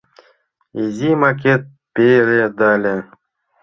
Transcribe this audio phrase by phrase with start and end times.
[0.83, 1.63] Изи макет
[1.93, 2.95] пеледале